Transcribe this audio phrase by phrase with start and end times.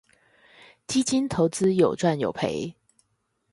[0.87, 2.73] 基金投資有賺有賠